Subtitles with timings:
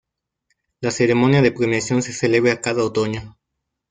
[0.79, 3.37] La ceremonia de premiación se celebra cada otoño.